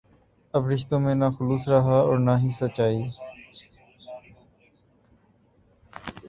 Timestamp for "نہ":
1.15-1.25, 2.19-2.35